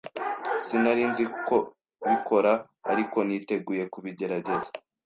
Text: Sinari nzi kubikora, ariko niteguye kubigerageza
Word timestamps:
Sinari 0.65 1.03
nzi 1.11 1.25
kubikora, 1.47 2.51
ariko 2.91 3.17
niteguye 3.27 3.83
kubigerageza 3.93 4.67